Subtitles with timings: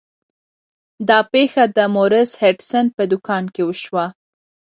[1.09, 4.05] دا پیښه د مورس هډسن په دکان کې وشوه.